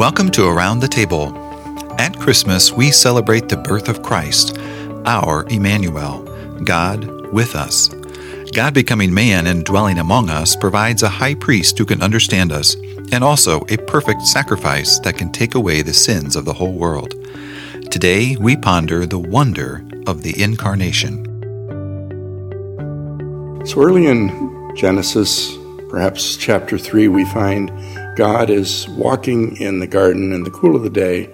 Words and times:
Welcome 0.00 0.30
to 0.30 0.48
Around 0.48 0.80
the 0.80 0.88
Table. 0.88 1.36
At 1.98 2.18
Christmas, 2.18 2.72
we 2.72 2.90
celebrate 2.90 3.50
the 3.50 3.58
birth 3.58 3.90
of 3.90 4.02
Christ, 4.02 4.56
our 5.04 5.44
Emmanuel, 5.50 6.22
God 6.64 7.04
with 7.34 7.54
us. 7.54 7.88
God 8.54 8.72
becoming 8.72 9.12
man 9.12 9.46
and 9.46 9.62
dwelling 9.62 9.98
among 9.98 10.30
us 10.30 10.56
provides 10.56 11.02
a 11.02 11.08
high 11.10 11.34
priest 11.34 11.76
who 11.76 11.84
can 11.84 12.00
understand 12.00 12.50
us, 12.50 12.76
and 13.12 13.22
also 13.22 13.60
a 13.68 13.76
perfect 13.76 14.22
sacrifice 14.22 14.98
that 15.00 15.18
can 15.18 15.30
take 15.30 15.54
away 15.54 15.82
the 15.82 15.92
sins 15.92 16.34
of 16.34 16.46
the 16.46 16.54
whole 16.54 16.72
world. 16.72 17.14
Today, 17.90 18.38
we 18.40 18.56
ponder 18.56 19.04
the 19.04 19.18
wonder 19.18 19.84
of 20.06 20.22
the 20.22 20.42
Incarnation. 20.42 21.26
So 23.66 23.82
early 23.82 24.06
in 24.06 24.72
Genesis, 24.74 25.54
perhaps 25.90 26.38
chapter 26.38 26.78
3, 26.78 27.08
we 27.08 27.26
find 27.26 27.70
God 28.16 28.50
is 28.50 28.88
walking 28.88 29.56
in 29.56 29.78
the 29.78 29.86
garden 29.86 30.32
in 30.32 30.42
the 30.42 30.50
cool 30.50 30.74
of 30.74 30.82
the 30.82 30.90
day 30.90 31.30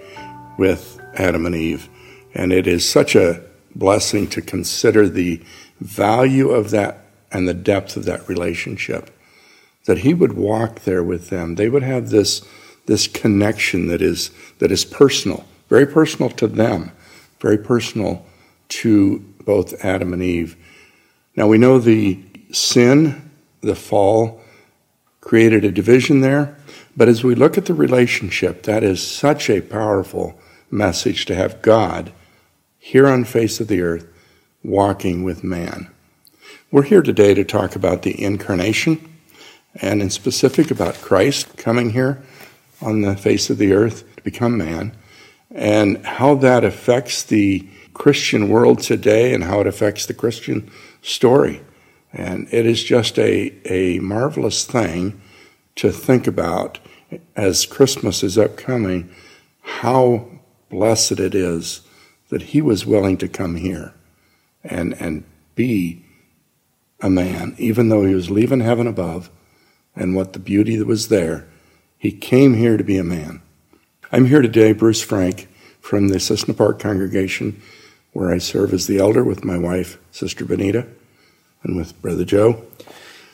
with 0.58 1.00
Adam 1.14 1.46
and 1.46 1.54
Eve. 1.54 1.88
And 2.34 2.52
it 2.52 2.66
is 2.66 2.88
such 2.88 3.16
a 3.16 3.42
blessing 3.74 4.26
to 4.28 4.42
consider 4.42 5.08
the 5.08 5.42
value 5.80 6.50
of 6.50 6.70
that 6.70 7.06
and 7.32 7.48
the 7.48 7.54
depth 7.54 7.96
of 7.96 8.04
that 8.04 8.28
relationship. 8.28 9.10
That 9.86 9.98
he 9.98 10.12
would 10.12 10.34
walk 10.34 10.80
there 10.80 11.02
with 11.02 11.30
them. 11.30 11.54
They 11.54 11.68
would 11.68 11.82
have 11.82 12.10
this, 12.10 12.46
this 12.84 13.08
connection 13.08 13.86
that 13.88 14.02
is, 14.02 14.30
that 14.58 14.70
is 14.70 14.84
personal, 14.84 15.46
very 15.68 15.86
personal 15.86 16.30
to 16.30 16.46
them, 16.46 16.92
very 17.40 17.58
personal 17.58 18.24
to 18.68 19.18
both 19.45 19.84
Adam 19.84 20.12
and 20.12 20.22
Eve. 20.22 20.56
Now 21.36 21.46
we 21.46 21.58
know 21.58 21.78
the 21.78 22.20
sin, 22.52 23.30
the 23.62 23.74
fall, 23.74 24.40
created 25.26 25.64
a 25.64 25.72
division 25.72 26.20
there. 26.20 26.56
But 26.96 27.08
as 27.08 27.24
we 27.24 27.34
look 27.34 27.58
at 27.58 27.66
the 27.66 27.74
relationship, 27.74 28.62
that 28.62 28.84
is 28.84 29.04
such 29.04 29.50
a 29.50 29.60
powerful 29.60 30.38
message 30.70 31.24
to 31.24 31.34
have 31.34 31.62
God 31.62 32.12
here 32.78 33.09
on 33.09 33.24
face 33.24 33.59
of 33.59 33.66
the 33.66 33.82
earth 33.82 34.06
walking 34.62 35.24
with 35.24 35.42
man. 35.42 35.90
We're 36.70 36.84
here 36.84 37.02
today 37.02 37.34
to 37.34 37.42
talk 37.42 37.74
about 37.74 38.02
the 38.02 38.23
incarnation 38.23 39.18
and 39.74 40.01
in 40.01 40.10
specific 40.10 40.70
about 40.70 41.02
Christ 41.02 41.56
coming 41.56 41.90
here 41.90 42.23
on 42.80 43.01
the 43.01 43.16
face 43.16 43.51
of 43.51 43.58
the 43.58 43.73
earth 43.73 44.04
to 44.14 44.23
become 44.23 44.56
man 44.56 44.96
and 45.51 46.06
how 46.06 46.36
that 46.36 46.62
affects 46.62 47.24
the 47.24 47.68
Christian 47.95 48.48
world 48.48 48.79
today 48.79 49.34
and 49.34 49.42
how 49.42 49.60
it 49.60 49.66
affects 49.66 50.06
the 50.06 50.14
Christian 50.14 50.70
story. 51.02 51.62
And 52.16 52.48
it 52.50 52.64
is 52.64 52.82
just 52.82 53.18
a, 53.18 53.52
a 53.70 53.98
marvelous 53.98 54.64
thing 54.64 55.20
to 55.76 55.92
think 55.92 56.26
about 56.26 56.78
as 57.36 57.66
Christmas 57.66 58.23
is 58.23 58.38
upcoming 58.38 59.14
how 59.60 60.26
blessed 60.70 61.20
it 61.20 61.34
is 61.34 61.82
that 62.30 62.42
he 62.42 62.62
was 62.62 62.86
willing 62.86 63.18
to 63.18 63.28
come 63.28 63.56
here 63.56 63.92
and, 64.64 64.94
and 65.00 65.25
be 65.54 66.06
a 67.03 67.10
man, 67.10 67.54
even 67.58 67.91
though 67.91 68.04
he 68.04 68.14
was 68.14 68.30
leaving 68.30 68.60
heaven 68.60 68.86
above 68.86 69.30
and 69.94 70.16
what 70.16 70.32
the 70.32 70.38
beauty 70.38 70.75
that 70.76 70.86
was 70.86 71.08
there. 71.08 71.47
He 71.98 72.12
came 72.12 72.54
here 72.54 72.78
to 72.78 72.84
be 72.84 72.97
a 72.97 73.04
man. 73.04 73.42
I'm 74.10 74.25
here 74.25 74.41
today, 74.41 74.72
Bruce 74.72 75.03
Frank, 75.03 75.48
from 75.80 76.08
the 76.08 76.19
Cissna 76.19 76.54
Park 76.54 76.78
congregation, 76.78 77.60
where 78.14 78.32
I 78.32 78.38
serve 78.38 78.72
as 78.72 78.86
the 78.86 78.98
elder 78.98 79.22
with 79.22 79.44
my 79.44 79.58
wife, 79.58 79.98
Sister 80.10 80.47
Benita, 80.47 80.86
and 81.62 81.76
with 81.76 82.00
Brother 82.00 82.25
Joe. 82.25 82.65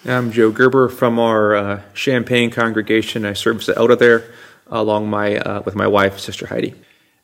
I'm 0.05 0.33
Joe 0.33 0.51
Gerber 0.51 0.89
from 0.89 1.19
our 1.19 1.55
uh, 1.55 1.83
Champaign 1.95 2.51
congregation. 2.51 3.25
I 3.25 3.35
serve 3.35 3.61
as 3.61 3.67
the 3.67 3.77
elder 3.77 3.95
there, 3.95 4.33
along 4.67 5.09
my 5.09 5.37
uh, 5.37 5.63
with 5.63 5.75
my 5.75 5.87
wife, 5.87 6.19
Sister 6.19 6.47
Heidi. 6.47 6.75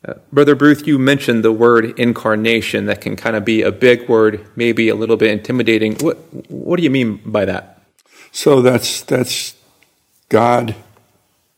Uh, 0.07 0.15
Brother 0.33 0.55
Bruce, 0.55 0.87
you 0.87 0.99
mentioned 0.99 1.43
the 1.43 1.51
word 1.51 1.99
incarnation. 1.99 2.87
That 2.87 3.01
can 3.01 3.17
kind 3.17 3.35
of 3.35 3.45
be 3.45 3.63
a 3.63 3.73
big 3.73 4.09
word, 4.09 4.47
maybe 4.55 4.89
a 4.89 4.95
little 4.95 5.17
bit 5.17 5.31
intimidating. 5.31 5.97
What 5.97 6.17
What 6.51 6.77
do 6.77 6.85
you 6.85 6.91
mean 6.91 7.21
by 7.25 7.45
that? 7.47 7.83
So 8.31 8.63
that's 8.63 9.01
that's 9.03 9.57
God 10.29 10.77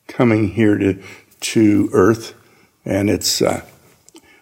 coming 0.09 0.49
here 0.49 0.79
to 0.79 1.03
to 1.41 1.91
Earth, 1.93 2.35
and 2.85 3.11
it's 3.11 3.43
uh, 3.43 3.65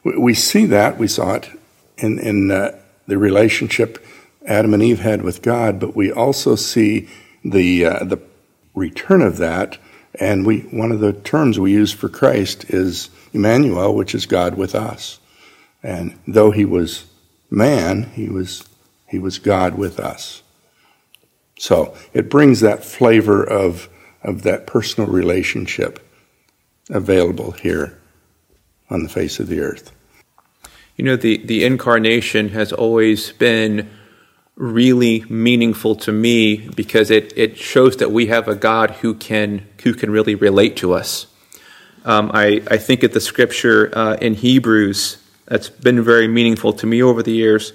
we 0.04 0.34
see 0.34 0.66
that 0.66 0.96
we 0.96 1.08
saw 1.08 1.34
it 1.34 1.48
in 1.96 2.20
in 2.20 2.50
uh, 2.52 2.78
the 3.08 3.18
relationship 3.18 3.98
Adam 4.48 4.74
and 4.74 4.82
Eve 4.82 5.00
had 5.00 5.22
with 5.22 5.42
God, 5.42 5.78
but 5.78 5.94
we 5.94 6.10
also 6.10 6.56
see 6.56 7.08
the 7.44 7.84
uh, 7.84 8.04
the 8.04 8.20
return 8.74 9.22
of 9.22 9.36
that. 9.36 9.78
And 10.14 10.46
we 10.46 10.60
one 10.60 10.90
of 10.90 11.00
the 11.00 11.12
terms 11.12 11.58
we 11.58 11.72
use 11.72 11.92
for 11.92 12.08
Christ 12.08 12.64
is 12.70 13.10
Emmanuel, 13.32 13.94
which 13.94 14.14
is 14.14 14.26
God 14.26 14.56
with 14.56 14.74
us. 14.74 15.20
And 15.82 16.18
though 16.26 16.50
he 16.50 16.64
was 16.64 17.04
man, 17.50 18.04
he 18.14 18.28
was 18.28 18.66
he 19.06 19.18
was 19.18 19.38
God 19.38 19.76
with 19.76 20.00
us. 20.00 20.42
So 21.58 21.94
it 22.14 22.30
brings 22.30 22.60
that 22.60 22.84
flavor 22.84 23.44
of 23.44 23.88
of 24.22 24.42
that 24.42 24.66
personal 24.66 25.10
relationship 25.10 26.04
available 26.88 27.52
here 27.52 27.98
on 28.88 29.02
the 29.02 29.08
face 29.08 29.38
of 29.38 29.48
the 29.48 29.60
earth. 29.60 29.92
You 30.96 31.04
know, 31.04 31.16
the, 31.16 31.36
the 31.46 31.64
incarnation 31.64 32.48
has 32.48 32.72
always 32.72 33.30
been 33.32 33.88
really 34.58 35.24
meaningful 35.28 35.94
to 35.94 36.10
me 36.10 36.56
because 36.56 37.10
it, 37.10 37.32
it 37.36 37.56
shows 37.56 37.96
that 37.98 38.10
we 38.10 38.26
have 38.26 38.48
a 38.48 38.56
God 38.56 38.90
who 38.90 39.14
can 39.14 39.64
who 39.84 39.94
can 39.94 40.10
really 40.10 40.34
relate 40.34 40.76
to 40.76 40.92
us. 40.92 41.28
Um, 42.04 42.30
I, 42.34 42.62
I 42.68 42.76
think 42.76 43.02
of 43.04 43.12
the 43.12 43.20
scripture 43.20 43.96
uh, 43.96 44.16
in 44.16 44.34
Hebrews 44.34 45.18
that's 45.46 45.68
been 45.68 46.02
very 46.02 46.26
meaningful 46.26 46.72
to 46.74 46.86
me 46.86 47.02
over 47.02 47.22
the 47.22 47.32
years. 47.32 47.72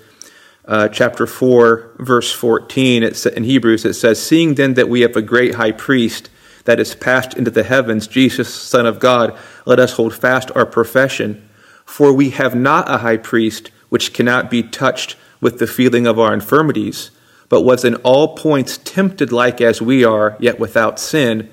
Uh, 0.66 0.88
chapter 0.88 1.26
4, 1.26 1.96
verse 2.00 2.32
14, 2.32 3.04
it's, 3.04 3.26
in 3.26 3.44
Hebrews, 3.44 3.84
it 3.84 3.94
says, 3.94 4.22
Seeing 4.22 4.56
then 4.56 4.76
that 4.76 4.88
we 4.88 5.02
have 5.02 5.16
a 5.16 5.22
great 5.22 5.56
high 5.56 5.74
priest 5.74 6.30
that 6.66 6.80
is 6.80 6.96
passed 6.96 7.34
into 7.34 7.52
the 7.52 7.64
heavens, 7.64 8.08
Jesus, 8.08 8.54
Son 8.54 8.86
of 8.86 9.00
God, 9.00 9.38
let 9.66 9.80
us 9.80 9.94
hold 9.94 10.14
fast 10.14 10.52
our 10.56 10.66
profession. 10.66 11.50
For 11.86 12.14
we 12.14 12.30
have 12.32 12.56
not 12.56 12.90
a 12.90 13.00
high 13.00 13.18
priest 13.18 13.72
which 13.90 14.14
cannot 14.14 14.50
be 14.50 14.64
touched 14.64 15.18
with 15.44 15.60
the 15.60 15.68
feeling 15.68 16.08
of 16.08 16.18
our 16.18 16.34
infirmities, 16.34 17.12
but 17.50 17.62
was 17.62 17.86
in 17.86 17.96
all 17.98 18.36
points 18.36 18.80
tempted 18.80 19.32
like 19.32 19.62
as 19.62 19.82
we 19.82 20.04
are, 20.04 20.36
yet 20.40 20.60
without 20.60 21.00
sin. 21.00 21.52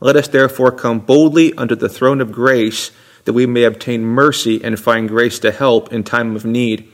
Let 0.00 0.16
us 0.16 0.28
therefore 0.28 0.70
come 0.70 1.00
boldly 1.00 1.52
under 1.54 1.74
the 1.74 1.88
throne 1.88 2.20
of 2.20 2.30
grace, 2.30 2.92
that 3.24 3.32
we 3.32 3.46
may 3.46 3.64
obtain 3.64 4.04
mercy 4.04 4.62
and 4.62 4.78
find 4.78 5.08
grace 5.08 5.38
to 5.40 5.50
help 5.50 5.92
in 5.92 6.04
time 6.04 6.36
of 6.36 6.44
need. 6.44 6.88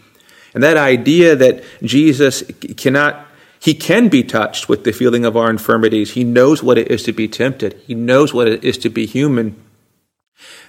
And 0.55 0.62
that 0.62 0.77
idea 0.77 1.37
that 1.37 1.62
Jesus 1.83 2.43
cannot, 2.77 3.27
he 3.61 3.75
can 3.75 4.09
be 4.09 4.23
touched 4.23 4.69
with 4.69 4.85
the 4.85 4.93
feeling 4.93 5.25
of 5.25 5.37
our 5.37 5.51
infirmities. 5.51 6.12
He 6.12 6.25
knows 6.25 6.62
what 6.62 6.79
it 6.79 6.91
is 6.91 7.03
to 7.03 7.12
be 7.12 7.29
tempted. 7.29 7.75
He 7.87 7.95
knows 7.95 8.33
what 8.33 8.49
it 8.49 8.65
is 8.65 8.79
to 8.79 8.89
be 8.89 9.05
human. 9.05 9.62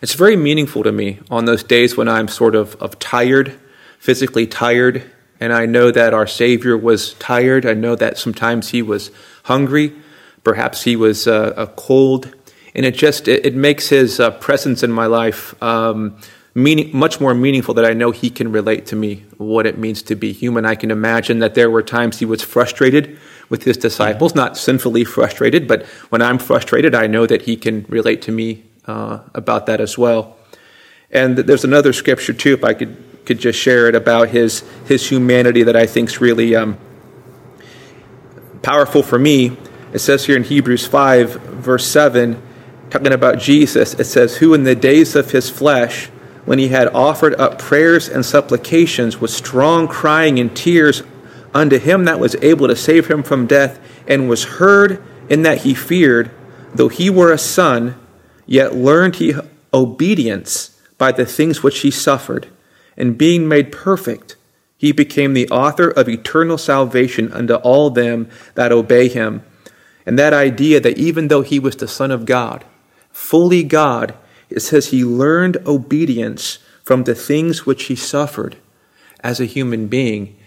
It's 0.01 0.13
very 0.13 0.35
meaningful 0.35 0.83
to 0.83 0.91
me 0.91 1.19
on 1.31 1.45
those 1.45 1.63
days 1.63 1.95
when 1.95 2.07
I'm 2.07 2.27
sort 2.27 2.55
of, 2.55 2.75
of 2.81 2.99
tired, 2.99 3.57
physically 3.97 4.45
tired, 4.45 5.09
and 5.39 5.53
I 5.53 5.65
know 5.65 5.91
that 5.91 6.13
our 6.13 6.27
Savior 6.27 6.77
was 6.77 7.13
tired. 7.15 7.65
I 7.65 7.73
know 7.73 7.95
that 7.95 8.17
sometimes 8.17 8.69
he 8.69 8.81
was 8.81 9.11
hungry. 9.43 9.93
Perhaps 10.43 10.83
he 10.83 10.95
was 10.95 11.27
uh, 11.27 11.65
cold. 11.75 12.33
And 12.73 12.85
it 12.85 12.95
just 12.95 13.27
it, 13.27 13.45
it 13.45 13.55
makes 13.55 13.89
his 13.89 14.19
uh, 14.19 14.31
presence 14.31 14.83
in 14.83 14.91
my 14.91 15.05
life 15.05 15.61
um, 15.61 16.17
meaning, 16.57 16.89
much 16.91 17.21
more 17.21 17.35
meaningful 17.35 17.75
that 17.75 17.85
I 17.85 17.93
know 17.93 18.09
he 18.09 18.31
can 18.31 18.51
relate 18.51 18.87
to 18.87 18.95
me 18.95 19.25
what 19.37 19.67
it 19.67 19.77
means 19.77 20.01
to 20.01 20.15
be 20.15 20.33
human. 20.33 20.65
I 20.65 20.73
can 20.73 20.89
imagine 20.89 21.37
that 21.37 21.53
there 21.53 21.69
were 21.69 21.83
times 21.83 22.17
he 22.17 22.25
was 22.25 22.41
frustrated 22.41 23.19
with 23.47 23.63
his 23.63 23.77
disciples, 23.77 24.33
not 24.33 24.57
sinfully 24.57 25.03
frustrated, 25.03 25.67
but 25.67 25.85
when 26.09 26.23
I'm 26.23 26.39
frustrated, 26.39 26.95
I 26.95 27.05
know 27.05 27.27
that 27.27 27.43
he 27.43 27.57
can 27.57 27.85
relate 27.89 28.23
to 28.23 28.31
me 28.31 28.63
uh, 28.87 29.19
about 29.35 29.67
that 29.67 29.79
as 29.79 29.99
well. 29.99 30.35
And 31.11 31.37
there's 31.37 31.63
another 31.63 31.93
scripture 31.93 32.33
too, 32.33 32.55
if 32.55 32.63
I 32.63 32.73
could 32.73 32.97
could 33.27 33.39
just 33.39 33.59
share 33.59 33.87
it 33.87 33.95
about 33.95 34.29
his 34.29 34.63
his 34.87 35.07
humanity 35.07 35.61
that 35.63 35.75
I 35.75 35.85
think 35.85 36.09
is 36.09 36.21
really 36.21 36.55
um, 36.55 36.77
powerful 38.63 39.03
for 39.03 39.19
me. 39.19 39.57
It 39.93 39.99
says 39.99 40.25
here 40.25 40.37
in 40.37 40.43
Hebrews 40.43 40.87
five 40.87 41.33
verse 41.33 41.85
seven, 41.85 42.41
talking 42.89 43.13
about 43.13 43.37
Jesus. 43.37 43.93
It 43.93 44.05
says, 44.05 44.37
"Who 44.37 44.53
in 44.53 44.63
the 44.63 44.75
days 44.75 45.15
of 45.15 45.31
his 45.31 45.49
flesh, 45.49 46.07
when 46.45 46.57
he 46.57 46.69
had 46.69 46.87
offered 46.93 47.35
up 47.35 47.59
prayers 47.59 48.07
and 48.07 48.25
supplications 48.25 49.19
with 49.19 49.31
strong 49.31 49.87
crying 49.87 50.39
and 50.39 50.55
tears 50.55 51.03
unto 51.53 51.77
him 51.77 52.05
that 52.05 52.19
was 52.19 52.35
able 52.41 52.67
to 52.67 52.75
save 52.75 53.07
him 53.07 53.23
from 53.23 53.47
death, 53.47 53.79
and 54.07 54.29
was 54.29 54.57
heard 54.59 55.03
in 55.29 55.41
that 55.41 55.59
he 55.59 55.73
feared, 55.73 56.31
though 56.73 56.87
he 56.89 57.09
were 57.09 57.33
a 57.33 57.37
son, 57.37 57.95
yet 58.45 58.75
learned 58.75 59.17
he 59.17 59.35
obedience 59.73 60.71
by 60.97 61.11
the 61.11 61.25
things 61.25 61.61
which 61.61 61.79
he 61.79 61.91
suffered." 61.91 62.47
And 62.97 63.17
being 63.17 63.47
made 63.47 63.71
perfect, 63.71 64.35
he 64.77 64.91
became 64.91 65.33
the 65.33 65.49
author 65.49 65.89
of 65.89 66.09
eternal 66.09 66.57
salvation 66.57 67.31
unto 67.31 67.55
all 67.55 67.89
them 67.89 68.29
that 68.55 68.71
obey 68.71 69.07
him. 69.07 69.43
And 70.05 70.17
that 70.17 70.33
idea 70.33 70.79
that 70.79 70.97
even 70.97 71.27
though 71.27 71.41
he 71.41 71.59
was 71.59 71.75
the 71.75 71.87
Son 71.87 72.11
of 72.11 72.25
God, 72.25 72.63
fully 73.11 73.63
God, 73.63 74.15
it 74.49 74.61
says 74.61 74.87
he 74.87 75.03
learned 75.03 75.57
obedience 75.65 76.59
from 76.83 77.03
the 77.03 77.15
things 77.15 77.65
which 77.65 77.85
he 77.85 77.95
suffered 77.95 78.55
as 79.21 79.39
a 79.39 79.45
human 79.45 79.87
being. 79.87 80.37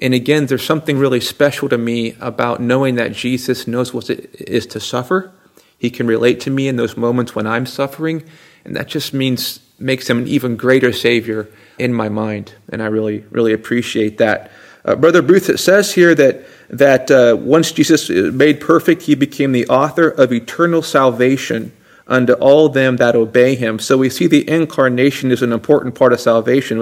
And 0.00 0.14
again, 0.14 0.46
there's 0.46 0.64
something 0.64 0.96
really 0.96 1.20
special 1.20 1.68
to 1.68 1.76
me 1.76 2.16
about 2.20 2.60
knowing 2.60 2.94
that 2.94 3.12
Jesus 3.12 3.66
knows 3.66 3.92
what 3.92 4.08
it 4.08 4.34
is 4.40 4.66
to 4.68 4.80
suffer. 4.80 5.30
He 5.76 5.90
can 5.90 6.06
relate 6.06 6.40
to 6.40 6.50
me 6.50 6.68
in 6.68 6.76
those 6.76 6.96
moments 6.96 7.34
when 7.34 7.46
I'm 7.46 7.66
suffering, 7.66 8.24
and 8.64 8.74
that 8.76 8.88
just 8.88 9.12
means 9.12 9.60
makes 9.78 10.08
him 10.08 10.18
an 10.18 10.28
even 10.28 10.56
greater 10.56 10.92
savior 10.92 11.48
in 11.80 11.92
my 11.92 12.08
mind. 12.08 12.54
And 12.68 12.82
I 12.82 12.86
really, 12.86 13.24
really 13.30 13.52
appreciate 13.52 14.18
that. 14.18 14.50
Uh, 14.84 14.94
Brother 14.94 15.22
Bruce, 15.22 15.48
it 15.48 15.58
says 15.58 15.92
here 15.92 16.14
that 16.14 16.44
that 16.70 17.10
uh, 17.10 17.36
once 17.38 17.72
Jesus 17.72 18.08
made 18.08 18.60
perfect, 18.60 19.02
he 19.02 19.14
became 19.14 19.52
the 19.52 19.66
author 19.66 20.08
of 20.08 20.32
eternal 20.32 20.82
salvation 20.82 21.72
unto 22.06 22.32
all 22.34 22.68
them 22.68 22.96
that 22.96 23.16
obey 23.16 23.54
him. 23.54 23.78
So 23.78 23.98
we 23.98 24.10
see 24.10 24.26
the 24.26 24.48
incarnation 24.48 25.30
is 25.30 25.42
an 25.42 25.52
important 25.52 25.94
part 25.94 26.12
of 26.12 26.20
salvation. 26.20 26.78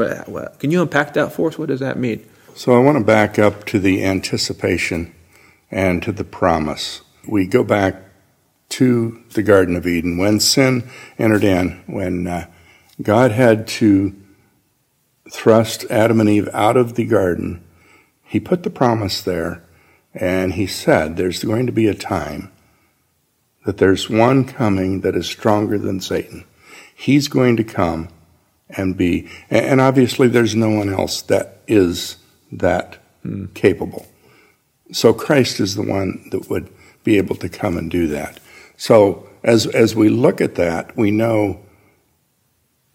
Can 0.59 0.71
you 0.71 0.83
unpack 0.83 1.15
that 1.15 1.33
for 1.33 1.49
us? 1.49 1.59
What 1.59 1.69
does 1.69 1.81
that 1.81 1.99
mean? 1.99 2.25
So 2.55 2.75
I 2.75 2.79
want 2.79 2.99
to 2.99 3.05
back 3.05 3.39
up 3.39 3.65
to 3.67 3.79
the 3.79 4.05
anticipation 4.05 5.15
and 5.71 6.03
to 6.03 6.13
the 6.13 6.25
promise. 6.25 7.03
We 7.27 7.47
go 7.47 7.63
back 7.63 8.03
to 8.71 9.23
the 9.35 9.43
Garden 9.43 9.77
of 9.77 9.87
Eden 9.87 10.19
when 10.19 10.41
sin 10.41 10.89
entered 11.19 11.45
in, 11.45 11.83
when 11.87 12.27
uh, 12.27 12.47
God 13.01 13.31
had 13.31 13.67
to 13.69 14.15
thrust 15.31 15.85
Adam 15.91 16.21
and 16.21 16.29
Eve 16.29 16.49
out 16.53 16.77
of 16.77 16.95
the 16.95 17.05
garden. 17.05 17.65
He 18.25 18.41
put 18.41 18.63
the 18.63 18.71
promise 18.71 19.23
there 19.23 19.65
and 20.15 20.55
he 20.55 20.67
said, 20.67 21.17
There's 21.17 21.43
going 21.45 21.67
to 21.67 21.73
be 21.73 21.87
a 21.87 21.95
time 21.95 22.53
that 23.65 23.79
there's 23.79 24.09
one 24.09 24.45
coming 24.45 25.03
that 25.03 25.15
is 25.15 25.27
stronger 25.27 25.79
than 25.79 26.01
Satan. 26.01 26.45
He's 26.95 27.29
going 27.29 27.57
to 27.59 27.65
come 27.65 28.09
and 28.71 28.97
be, 28.97 29.29
and 29.51 29.81
obviously 29.81 30.29
there's 30.29 30.55
no 30.55 30.71
one 30.71 30.93
else 30.93 31.23
that 31.23 31.59
is 31.67 32.17
that 32.53 32.99
mm. 33.25 33.53
capable. 33.55 34.07
So 34.93 35.13
Christ 35.13 35.61
is 35.61 35.75
the 35.75 35.83
one 35.83 36.29
that 36.31 36.49
would 36.49 36.71
be 37.05 37.19
able 37.19 37.37
to 37.37 37.49
come 37.49 37.77
and 37.77 37.91
do 37.91 38.07
that. 38.09 38.41
So 38.77 39.29
as, 39.43 39.67
as 39.67 39.95
we 39.95 40.09
look 40.09 40.41
at 40.41 40.55
that, 40.57 40.97
we 40.97 41.11
know 41.11 41.61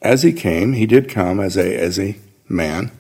as 0.04 0.24
he 0.24 0.34
came, 0.34 0.74
he 0.74 0.86
did 0.86 1.10
come 1.10 1.40
as 1.40 1.58
a, 1.58 1.76
as 1.76 1.98
a 1.98 2.18
man. 2.48 2.92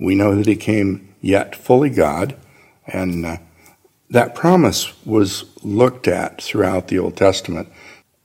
We 0.00 0.14
know 0.14 0.34
that 0.36 0.46
he 0.46 0.56
came 0.56 1.14
yet 1.20 1.56
fully 1.56 1.90
God, 1.90 2.36
and 2.86 3.26
uh, 3.26 3.36
that 4.08 4.34
promise 4.34 5.04
was 5.04 5.44
looked 5.62 6.06
at 6.06 6.40
throughout 6.40 6.88
the 6.88 6.98
Old 6.98 7.16
Testament. 7.16 7.68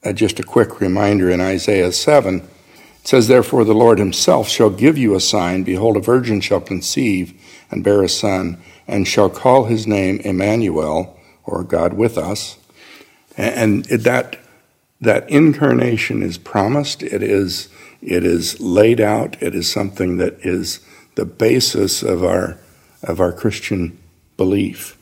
Uh, 0.04 0.14
just 0.14 0.40
a 0.40 0.44
quick 0.44 0.80
reminder 0.80 1.30
in 1.30 1.42
Isaiah 1.42 1.92
7, 1.92 2.42
it 2.42 3.08
says, 3.08 3.28
Therefore 3.28 3.64
the 3.64 3.74
Lord 3.74 4.00
himself 4.00 4.48
shall 4.48 4.70
give 4.70 4.98
you 4.98 5.16
a 5.16 5.20
sign. 5.20 5.64
Behold, 5.64 5.98
a 5.98 6.02
virgin 6.02 6.40
shall 6.40 6.62
conceive 6.62 7.34
and 7.72 7.84
bear 7.84 8.04
a 8.04 8.10
son, 8.10 8.62
and 8.88 9.08
shall 9.08 9.30
call 9.30 9.66
his 9.66 9.88
name 9.88 10.20
Emmanuel, 10.20 11.20
or 11.44 11.64
God 11.64 11.94
with 11.94 12.18
us. 12.18 12.58
And 13.36 13.86
that, 13.86 14.40
that 15.04 15.30
incarnation 15.30 16.24
is 16.24 16.38
promised. 16.38 17.04
It 17.04 17.22
is, 17.22 17.70
it 18.02 18.26
is 18.26 18.60
laid 18.60 19.02
out. 19.02 19.42
It 19.42 19.54
is 19.54 19.70
something 19.70 20.18
that 20.18 20.38
is 20.46 20.80
the 21.16 21.26
basis 21.26 22.02
of 22.02 22.24
our, 22.24 22.58
of 23.04 23.20
our 23.20 23.34
Christian 23.34 23.98
belief 24.38 24.98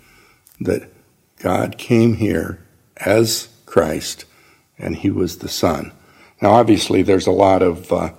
that 0.60 0.90
God 1.40 1.78
came 1.78 2.16
here 2.16 2.60
as 2.98 3.50
Christ 3.66 4.26
and 4.78 4.96
he 4.96 5.12
was 5.12 5.38
the 5.38 5.50
Son. 5.50 5.92
Now, 6.42 6.52
obviously, 6.52 7.04
there's 7.04 7.28
a 7.28 7.32
lot 7.32 7.62
of, 7.62 7.92
uh, 7.94 8.14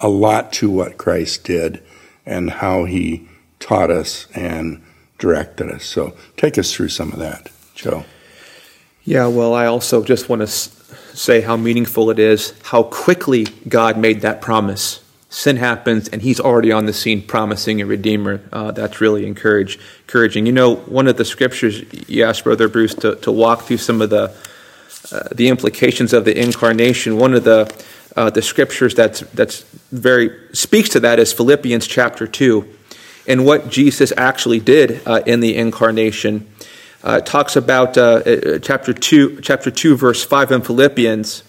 a 0.00 0.08
lot 0.08 0.52
to 0.54 0.70
what 0.70 0.96
Christ 0.96 1.44
did 1.44 1.82
and 2.24 2.48
how 2.48 2.84
he 2.84 3.28
taught 3.60 3.90
us 3.90 4.26
and 4.34 4.82
directed 5.18 5.70
us. 5.70 5.84
So 5.84 6.16
take 6.38 6.56
us 6.56 6.72
through 6.72 6.88
some 6.88 7.12
of 7.12 7.18
that, 7.18 7.50
Joe. 7.74 8.04
Yeah, 9.04 9.26
well, 9.26 9.52
I 9.52 9.66
also 9.66 10.02
just 10.02 10.30
want 10.30 10.40
to 10.40 10.46
say 11.14 11.40
how 11.40 11.56
meaningful 11.56 12.10
it 12.10 12.18
is, 12.18 12.52
how 12.64 12.82
quickly 12.82 13.44
God 13.68 13.96
made 13.96 14.20
that 14.22 14.40
promise 14.40 15.00
sin 15.34 15.56
happens 15.56 16.08
and 16.08 16.22
he's 16.22 16.38
already 16.38 16.70
on 16.70 16.86
the 16.86 16.92
scene 16.92 17.20
promising 17.20 17.80
a 17.80 17.86
redeemer. 17.86 18.40
Uh, 18.52 18.70
that's 18.70 19.00
really 19.00 19.26
encourage, 19.26 19.80
encouraging. 20.02 20.46
You 20.46 20.52
know, 20.52 20.76
one 20.76 21.08
of 21.08 21.16
the 21.16 21.24
scriptures 21.24 21.82
you 22.08 22.22
asked 22.22 22.44
Brother 22.44 22.68
Bruce 22.68 22.94
to, 22.96 23.16
to 23.16 23.32
walk 23.32 23.62
through 23.62 23.78
some 23.78 24.00
of 24.00 24.10
the 24.10 24.34
uh, 25.12 25.28
the 25.32 25.48
implications 25.48 26.14
of 26.14 26.24
the 26.24 26.40
incarnation. 26.40 27.18
One 27.18 27.34
of 27.34 27.44
the 27.44 27.70
uh, 28.16 28.30
the 28.30 28.40
scriptures 28.40 28.94
that's 28.94 29.20
that's 29.20 29.62
very 29.90 30.30
speaks 30.54 30.88
to 30.90 31.00
that 31.00 31.18
is 31.18 31.32
Philippians 31.32 31.86
chapter 31.86 32.26
two, 32.26 32.66
and 33.26 33.44
what 33.44 33.68
Jesus 33.68 34.12
actually 34.16 34.60
did 34.60 35.02
uh, 35.04 35.20
in 35.26 35.40
the 35.40 35.56
incarnation. 35.56 36.48
Uh, 37.04 37.20
talks 37.20 37.54
about 37.54 37.96
uh, 37.96 38.58
chapter 38.58 38.92
two, 38.92 39.38
chapter 39.42 39.70
two, 39.70 39.94
verse 39.94 40.24
five 40.24 40.50
in 40.50 40.62
Philippians. 40.62 41.44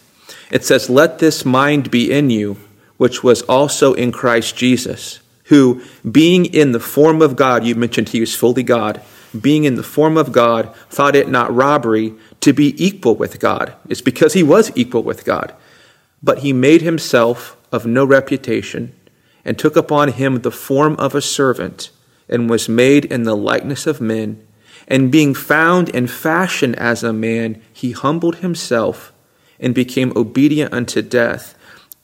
It 0.51 0.63
says, 0.63 0.89
"Let 0.89 1.17
this 1.17 1.45
mind 1.45 1.89
be 1.89 2.11
in 2.11 2.29
you." 2.29 2.57
which 2.97 3.23
was 3.23 3.41
also 3.43 3.93
in 3.93 4.11
Christ 4.11 4.55
Jesus, 4.55 5.19
who, 5.45 5.81
being 6.09 6.45
in 6.45 6.71
the 6.71 6.79
form 6.79 7.21
of 7.21 7.35
God, 7.35 7.65
you 7.65 7.75
mentioned 7.75 8.09
he 8.09 8.19
was 8.19 8.35
fully 8.35 8.63
God, 8.63 9.01
being 9.39 9.65
in 9.65 9.75
the 9.75 9.83
form 9.83 10.17
of 10.17 10.31
God, 10.31 10.73
thought 10.89 11.15
it 11.15 11.29
not 11.29 11.53
robbery 11.53 12.13
to 12.39 12.53
be 12.53 12.73
equal 12.83 13.15
with 13.15 13.39
God. 13.39 13.73
It's 13.89 14.01
because 14.01 14.33
he 14.33 14.43
was 14.43 14.71
equal 14.75 15.03
with 15.03 15.25
God. 15.25 15.53
But 16.23 16.39
he 16.39 16.53
made 16.53 16.81
himself 16.81 17.57
of 17.71 17.85
no 17.85 18.05
reputation, 18.05 18.93
and 19.43 19.59
took 19.59 19.75
upon 19.75 20.13
him 20.13 20.41
the 20.41 20.51
form 20.51 20.95
of 20.95 21.13
a 21.13 21.21
servant, 21.21 21.91
and 22.29 22.49
was 22.49 22.69
made 22.69 23.05
in 23.05 23.23
the 23.23 23.35
likeness 23.35 23.85
of 23.85 23.99
men. 24.01 24.41
And 24.87 25.11
being 25.11 25.33
found 25.33 25.89
in 25.89 26.07
fashion 26.07 26.75
as 26.75 27.03
a 27.03 27.13
man, 27.13 27.61
he 27.73 27.91
humbled 27.91 28.37
himself 28.37 29.11
and 29.59 29.73
became 29.73 30.13
obedient 30.15 30.73
unto 30.73 31.01
death 31.01 31.55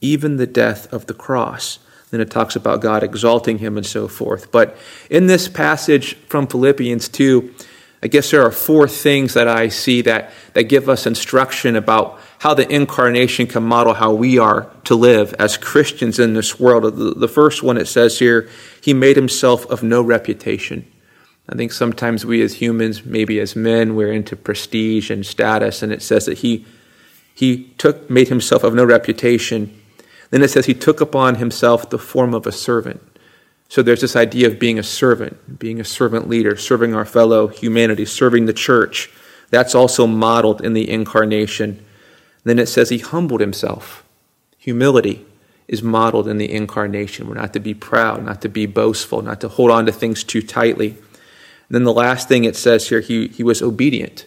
even 0.02 0.36
the 0.36 0.46
death 0.46 0.92
of 0.92 1.06
the 1.06 1.14
cross. 1.14 1.78
Then 2.10 2.20
it 2.20 2.30
talks 2.30 2.56
about 2.56 2.82
God 2.82 3.02
exalting 3.02 3.58
him 3.58 3.78
and 3.78 3.86
so 3.86 4.06
forth. 4.06 4.52
But 4.52 4.76
in 5.08 5.28
this 5.28 5.48
passage 5.48 6.14
from 6.26 6.46
Philippians 6.46 7.08
2, 7.08 7.54
I 8.02 8.08
guess 8.08 8.32
there 8.32 8.42
are 8.42 8.50
four 8.50 8.88
things 8.88 9.32
that 9.34 9.48
I 9.48 9.68
see 9.68 10.02
that, 10.02 10.32
that 10.52 10.64
give 10.64 10.88
us 10.88 11.06
instruction 11.06 11.76
about 11.76 12.20
how 12.40 12.52
the 12.52 12.68
incarnation 12.70 13.46
can 13.46 13.62
model 13.62 13.94
how 13.94 14.12
we 14.12 14.38
are 14.38 14.68
to 14.84 14.96
live 14.96 15.32
as 15.38 15.56
Christians 15.56 16.18
in 16.18 16.34
this 16.34 16.58
world. 16.58 16.96
The 16.96 17.28
first 17.28 17.62
one 17.62 17.78
it 17.78 17.86
says 17.86 18.18
here, 18.18 18.50
he 18.82 18.92
made 18.92 19.16
himself 19.16 19.64
of 19.66 19.84
no 19.84 20.02
reputation. 20.02 20.91
I 21.48 21.56
think 21.56 21.72
sometimes 21.72 22.24
we 22.24 22.40
as 22.42 22.54
humans, 22.54 23.04
maybe 23.04 23.40
as 23.40 23.56
men, 23.56 23.96
we're 23.96 24.12
into 24.12 24.36
prestige 24.36 25.10
and 25.10 25.26
status, 25.26 25.82
and 25.82 25.92
it 25.92 26.02
says 26.02 26.26
that 26.26 26.38
he 26.38 26.64
he 27.34 27.64
took 27.78 28.10
made 28.10 28.28
himself 28.28 28.62
of 28.62 28.74
no 28.74 28.84
reputation 28.84 29.78
then 30.32 30.42
it 30.42 30.48
says 30.48 30.64
he 30.64 30.74
took 30.74 31.02
upon 31.02 31.34
himself 31.34 31.90
the 31.90 31.98
form 31.98 32.32
of 32.32 32.46
a 32.46 32.52
servant. 32.52 33.02
So 33.68 33.82
there's 33.82 34.00
this 34.00 34.16
idea 34.16 34.46
of 34.46 34.58
being 34.58 34.78
a 34.78 34.82
servant, 34.82 35.58
being 35.58 35.78
a 35.78 35.84
servant 35.84 36.26
leader, 36.26 36.56
serving 36.56 36.94
our 36.94 37.04
fellow 37.04 37.48
humanity, 37.48 38.06
serving 38.06 38.46
the 38.46 38.54
church. 38.54 39.10
That's 39.50 39.74
also 39.74 40.06
modeled 40.06 40.64
in 40.64 40.72
the 40.72 40.88
incarnation. 40.90 41.84
Then 42.44 42.58
it 42.58 42.66
says 42.66 42.88
he 42.88 42.98
humbled 42.98 43.42
himself. 43.42 44.04
Humility 44.56 45.26
is 45.68 45.82
modeled 45.82 46.26
in 46.26 46.38
the 46.38 46.50
incarnation. 46.50 47.28
We're 47.28 47.34
not 47.34 47.52
to 47.52 47.60
be 47.60 47.74
proud, 47.74 48.24
not 48.24 48.40
to 48.40 48.48
be 48.48 48.64
boastful, 48.64 49.20
not 49.20 49.42
to 49.42 49.48
hold 49.48 49.70
on 49.70 49.84
to 49.84 49.92
things 49.92 50.24
too 50.24 50.40
tightly. 50.40 50.96
Then 51.72 51.84
the 51.84 51.92
last 51.92 52.28
thing 52.28 52.44
it 52.44 52.54
says 52.54 52.90
here, 52.90 53.00
he, 53.00 53.28
he 53.28 53.42
was 53.42 53.62
obedient. 53.62 54.26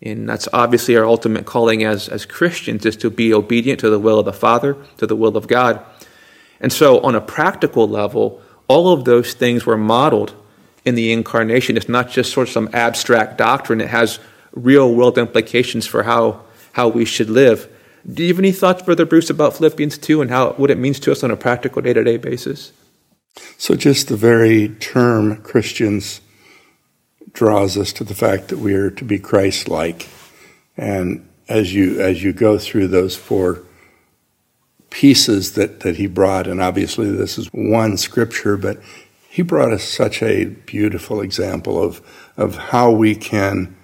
And 0.00 0.28
that's 0.28 0.48
obviously 0.52 0.96
our 0.96 1.04
ultimate 1.04 1.44
calling 1.44 1.82
as, 1.82 2.08
as 2.08 2.24
Christians 2.24 2.86
is 2.86 2.96
to 2.98 3.10
be 3.10 3.34
obedient 3.34 3.80
to 3.80 3.90
the 3.90 3.98
will 3.98 4.20
of 4.20 4.24
the 4.24 4.32
Father, 4.32 4.76
to 4.98 5.06
the 5.06 5.16
will 5.16 5.36
of 5.36 5.48
God. 5.48 5.84
And 6.60 6.72
so, 6.72 7.00
on 7.00 7.16
a 7.16 7.20
practical 7.20 7.88
level, 7.88 8.40
all 8.68 8.92
of 8.92 9.04
those 9.04 9.34
things 9.34 9.66
were 9.66 9.76
modeled 9.76 10.32
in 10.84 10.94
the 10.94 11.12
incarnation. 11.12 11.76
It's 11.76 11.88
not 11.88 12.08
just 12.08 12.32
sort 12.32 12.46
of 12.46 12.52
some 12.52 12.70
abstract 12.72 13.36
doctrine, 13.36 13.80
it 13.80 13.88
has 13.88 14.20
real 14.52 14.94
world 14.94 15.18
implications 15.18 15.88
for 15.88 16.04
how, 16.04 16.42
how 16.74 16.86
we 16.86 17.04
should 17.04 17.30
live. 17.30 17.68
Do 18.06 18.22
you 18.22 18.28
have 18.28 18.38
any 18.38 18.52
thoughts, 18.52 18.84
Brother 18.84 19.06
Bruce, 19.06 19.28
about 19.28 19.56
Philippians 19.56 19.98
2 19.98 20.22
and 20.22 20.30
how, 20.30 20.52
what 20.52 20.70
it 20.70 20.78
means 20.78 21.00
to 21.00 21.10
us 21.10 21.24
on 21.24 21.32
a 21.32 21.36
practical 21.36 21.82
day 21.82 21.94
to 21.94 22.04
day 22.04 22.16
basis? 22.16 22.72
So, 23.58 23.74
just 23.74 24.06
the 24.06 24.16
very 24.16 24.68
term 24.68 25.42
Christians 25.42 26.20
draws 27.32 27.76
us 27.76 27.92
to 27.94 28.04
the 28.04 28.14
fact 28.14 28.48
that 28.48 28.58
we 28.58 28.74
are 28.74 28.90
to 28.90 29.04
be 29.04 29.18
Christ-like. 29.18 30.08
And 30.76 31.28
as 31.48 31.74
you 31.74 32.00
as 32.00 32.22
you 32.22 32.32
go 32.32 32.58
through 32.58 32.88
those 32.88 33.16
four 33.16 33.62
pieces 34.90 35.52
that, 35.54 35.80
that 35.80 35.96
he 35.96 36.06
brought, 36.06 36.46
and 36.46 36.60
obviously 36.60 37.10
this 37.10 37.38
is 37.38 37.48
one 37.52 37.96
scripture, 37.96 38.56
but 38.56 38.78
he 39.28 39.42
brought 39.42 39.72
us 39.72 39.84
such 39.84 40.22
a 40.22 40.46
beautiful 40.46 41.20
example 41.20 41.82
of 41.82 42.00
of 42.36 42.56
how 42.56 42.90
we 42.90 43.14
can 43.14 43.76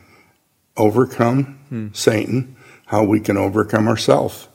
overcome 0.77 1.59
hmm. 1.69 1.89
Satan, 1.93 2.57
how 2.87 3.05
we 3.05 3.21
can 3.21 3.37
overcome 3.37 3.89
ourselves. 3.89 4.49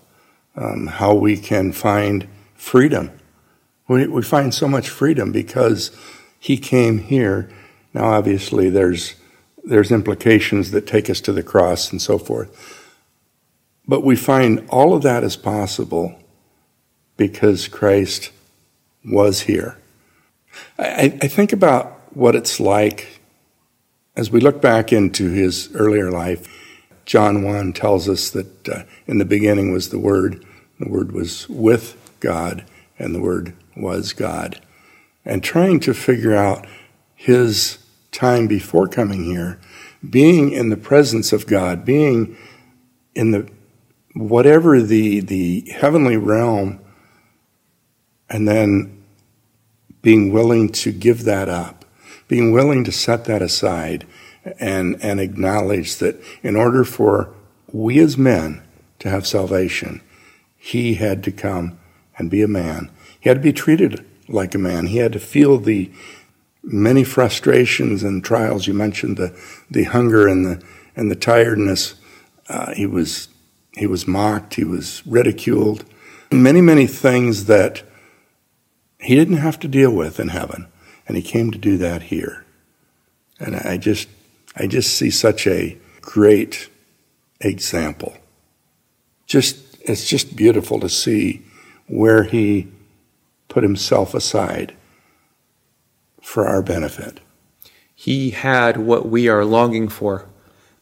um, 0.55 0.87
how 0.87 1.13
we 1.13 1.37
can 1.37 1.71
find 1.71 2.27
freedom. 2.53 3.11
We, 3.87 4.07
we 4.07 4.21
find 4.21 4.53
so 4.53 4.67
much 4.67 4.89
freedom 4.89 5.31
because 5.31 5.91
he 6.39 6.57
came 6.57 6.99
here. 6.99 7.49
Now, 7.93 8.05
obviously, 8.05 8.69
there's, 8.69 9.15
there's 9.63 9.91
implications 9.91 10.71
that 10.71 10.87
take 10.87 11.09
us 11.09 11.21
to 11.21 11.33
the 11.33 11.43
cross 11.43 11.91
and 11.91 12.01
so 12.01 12.17
forth. 12.17 12.87
But 13.87 14.03
we 14.03 14.15
find 14.15 14.67
all 14.69 14.93
of 14.93 15.03
that 15.03 15.23
is 15.23 15.35
possible 15.35 16.17
because 17.17 17.67
Christ 17.67 18.31
was 19.03 19.41
here. 19.41 19.77
I, 20.77 21.17
I 21.21 21.27
think 21.27 21.53
about 21.53 21.99
what 22.13 22.35
it's 22.35 22.59
like 22.59 23.21
as 24.15 24.31
we 24.31 24.39
look 24.39 24.61
back 24.61 24.91
into 24.91 25.29
his 25.29 25.69
earlier 25.73 26.11
life. 26.11 26.47
John 27.05 27.43
1 27.43 27.73
tells 27.73 28.07
us 28.07 28.29
that 28.31 28.69
uh, 28.69 28.83
in 29.07 29.17
the 29.17 29.25
beginning 29.25 29.71
was 29.71 29.89
the 29.89 29.99
Word, 29.99 30.45
the 30.79 30.89
Word 30.89 31.11
was 31.11 31.47
with 31.49 31.97
God, 32.19 32.65
and 32.99 33.15
the 33.15 33.21
Word 33.21 33.53
was 33.75 34.13
God. 34.13 34.61
And 35.25 35.43
trying 35.43 35.79
to 35.81 35.93
figure 35.93 36.35
out 36.35 36.65
his 37.15 37.77
time 38.11 38.47
before 38.47 38.87
coming 38.87 39.23
here, 39.23 39.59
being 40.07 40.51
in 40.51 40.69
the 40.69 40.77
presence 40.77 41.31
of 41.31 41.47
God, 41.47 41.85
being 41.85 42.37
in 43.15 43.31
the 43.31 43.49
whatever 44.13 44.81
the 44.81 45.21
the 45.21 45.61
heavenly 45.71 46.17
realm, 46.17 46.79
and 48.29 48.47
then 48.47 49.01
being 50.01 50.31
willing 50.31 50.69
to 50.69 50.91
give 50.91 51.23
that 51.25 51.47
up, 51.49 51.85
being 52.27 52.51
willing 52.51 52.83
to 52.83 52.91
set 52.91 53.25
that 53.25 53.41
aside 53.41 54.05
and, 54.59 54.97
and 55.03 55.19
acknowledge 55.19 55.97
that 55.97 56.21
in 56.41 56.55
order 56.55 56.83
for 56.83 57.33
we 57.71 57.99
as 57.99 58.17
men 58.17 58.63
to 58.99 59.09
have 59.09 59.27
salvation, 59.27 60.01
he 60.57 60.95
had 60.95 61.23
to 61.23 61.31
come 61.31 61.77
and 62.17 62.29
be 62.29 62.41
a 62.41 62.47
man. 62.47 62.89
He 63.19 63.29
had 63.29 63.37
to 63.37 63.43
be 63.43 63.53
treated 63.53 64.05
like 64.27 64.55
a 64.55 64.59
man. 64.59 64.87
He 64.87 64.97
had 64.97 65.13
to 65.13 65.19
feel 65.19 65.57
the 65.57 65.91
many 66.63 67.03
frustrations 67.03 68.03
and 68.03 68.23
trials. 68.23 68.67
You 68.67 68.73
mentioned 68.73 69.17
the, 69.17 69.37
the 69.69 69.83
hunger 69.83 70.27
and 70.27 70.45
the, 70.45 70.63
and 70.95 71.09
the 71.09 71.15
tiredness. 71.15 71.95
Uh, 72.47 72.73
he 72.73 72.85
was, 72.85 73.29
he 73.73 73.87
was 73.87 74.07
mocked. 74.07 74.55
He 74.55 74.63
was 74.63 75.05
ridiculed. 75.05 75.85
Many, 76.31 76.61
many 76.61 76.87
things 76.87 77.45
that 77.45 77.83
he 78.99 79.15
didn't 79.15 79.37
have 79.37 79.59
to 79.59 79.67
deal 79.67 79.91
with 79.91 80.19
in 80.19 80.29
heaven. 80.29 80.67
And 81.07 81.17
he 81.17 81.23
came 81.23 81.51
to 81.51 81.57
do 81.57 81.77
that 81.77 82.03
here. 82.03 82.45
And 83.39 83.55
I 83.55 83.77
just, 83.77 84.07
I 84.55 84.67
just 84.67 84.95
see 84.95 85.09
such 85.09 85.47
a 85.47 85.77
great 86.01 86.69
example. 87.39 88.15
Just, 89.25 89.57
it's 89.81 90.07
just 90.07 90.35
beautiful 90.35 90.79
to 90.79 90.89
see 90.89 91.41
where 91.87 92.23
he 92.23 92.67
put 93.47 93.63
himself 93.63 94.13
aside 94.13 94.75
for 96.31 96.47
our 96.47 96.61
benefit. 96.61 97.19
He 97.93 98.29
had 98.29 98.77
what 98.77 99.09
we 99.09 99.27
are 99.27 99.43
longing 99.43 99.89
for, 99.89 100.29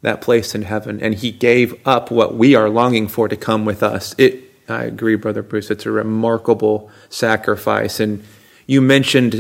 that 0.04 0.22
place 0.22 0.54
in 0.54 0.62
heaven, 0.62 1.02
and 1.02 1.16
he 1.16 1.32
gave 1.32 1.76
up 1.88 2.12
what 2.12 2.36
we 2.36 2.54
are 2.54 2.70
longing 2.70 3.08
for 3.08 3.28
to 3.28 3.36
come 3.36 3.66
with 3.66 3.82
us. 3.82 4.14
It, 4.20 4.44
I 4.70 4.84
agree, 4.84 5.16
Brother 5.16 5.42
Bruce. 5.42 5.72
It's 5.72 5.88
a 5.88 5.92
remarkable 5.92 6.92
sacrifice. 7.10 8.00
And 8.00 8.24
you 8.68 8.80
mentioned 8.80 9.34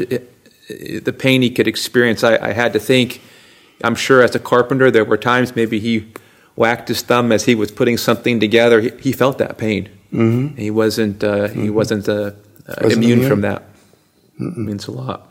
the 0.67 1.15
pain 1.15 1.43
he 1.43 1.51
could 1.51 1.67
experience. 1.67 2.23
I, 2.23 2.37
I, 2.37 2.53
had 2.53 2.73
to 2.73 2.79
think, 2.79 3.21
I'm 3.83 3.93
sure 3.93 4.23
as 4.23 4.33
a 4.33 4.39
carpenter, 4.39 4.89
there 4.89 5.05
were 5.05 5.15
times 5.15 5.55
maybe 5.55 5.79
he 5.79 6.11
whacked 6.55 6.87
his 6.87 7.03
thumb 7.03 7.31
as 7.31 7.45
he 7.45 7.53
was 7.53 7.69
putting 7.69 7.97
something 7.97 8.39
together. 8.39 8.81
He, 8.81 8.89
he 8.99 9.11
felt 9.11 9.37
that 9.37 9.59
pain. 9.59 9.89
Mm-hmm. 10.11 10.57
He 10.57 10.71
wasn't, 10.71 11.23
uh, 11.23 11.49
mm-hmm. 11.49 11.61
he 11.61 11.69
wasn't, 11.69 12.09
uh, 12.09 12.31
uh, 12.67 12.75
wasn't 12.81 13.03
immune, 13.03 13.19
immune, 13.19 13.29
from 13.29 13.41
that. 13.41 13.63
Mm-mm. 14.39 14.57
It 14.57 14.57
means 14.57 14.87
a 14.87 14.91
lot. 14.91 15.28